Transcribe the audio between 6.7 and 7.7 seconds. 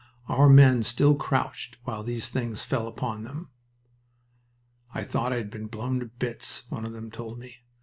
of them told me.